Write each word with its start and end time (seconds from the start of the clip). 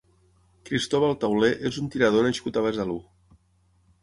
Cristóbal 0.69 1.13
Tauler 1.25 1.51
és 1.71 1.77
un 1.83 1.93
tirador 1.97 2.27
nascut 2.29 2.59
a 2.59 2.65
Besalú. 2.69 2.97